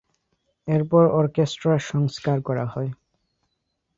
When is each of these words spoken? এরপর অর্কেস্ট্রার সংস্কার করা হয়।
এরপর 0.67 1.03
অর্কেস্ট্রার 1.11 1.79
সংস্কার 1.91 2.37
করা 2.41 2.65
হয়। 2.65 2.91